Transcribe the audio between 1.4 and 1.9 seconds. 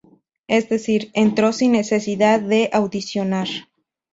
sin